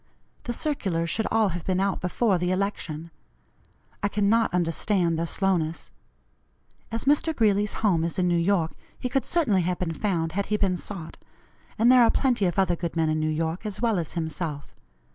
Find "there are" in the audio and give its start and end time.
11.91-12.09